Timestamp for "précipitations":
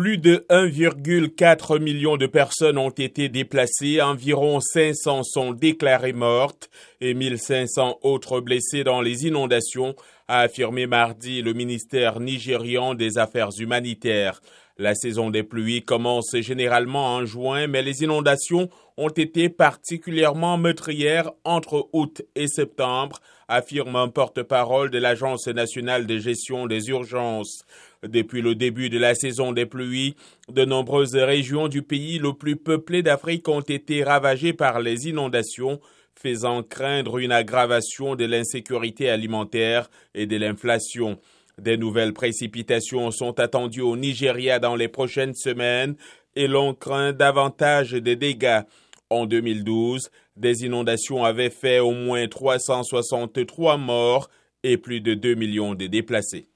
42.12-43.10